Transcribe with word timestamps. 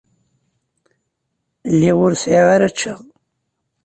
Lliɣ 1.73 1.97
ur 2.05 2.13
sɛiɣ 2.15 2.47
ara 2.55 2.73
ččeɣ. 2.73 2.99